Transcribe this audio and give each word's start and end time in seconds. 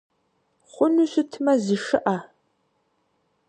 Хъуну 0.71 1.03
щытмэ 1.11 1.53
зышыӏэ! 1.65 2.17